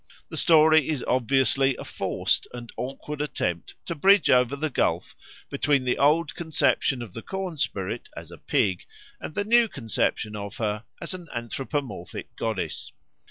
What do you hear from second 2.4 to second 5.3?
and awkward attempt to bridge over the gulf